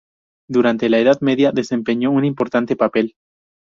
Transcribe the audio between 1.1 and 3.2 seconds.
Media desempeñó un importante papel.